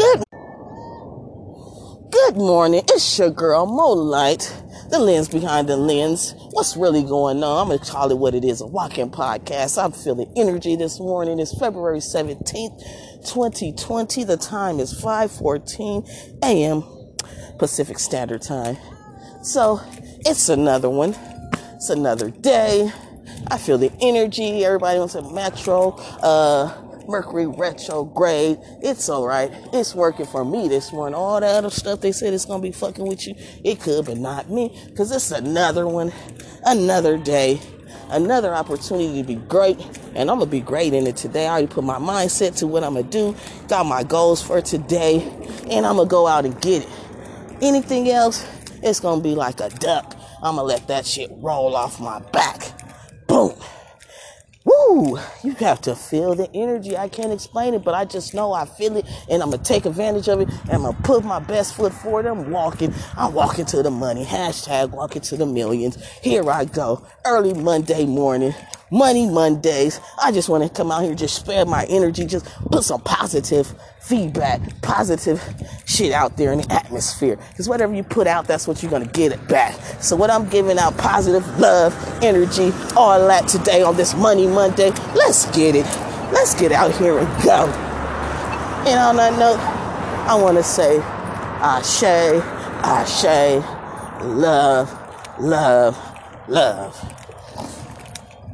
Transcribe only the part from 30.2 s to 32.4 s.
for me this morning. All that other stuff they said